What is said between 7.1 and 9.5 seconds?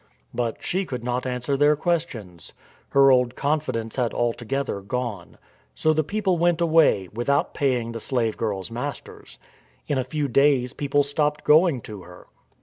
without paying the slave girl's masters.